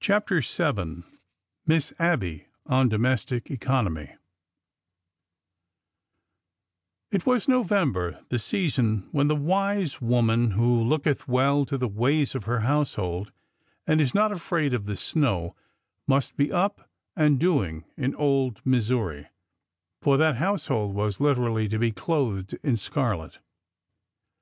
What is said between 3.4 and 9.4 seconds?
ECONOMY I T was November— the season when the